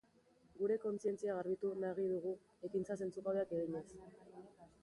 Gure 0.61 0.77
kontzientzia 0.85 1.35
garbitu 1.39 1.71
nagi 1.85 2.07
dugu 2.13 2.33
ekintza 2.69 2.99
zentzugabeak 3.03 3.55
eginez. 3.59 3.87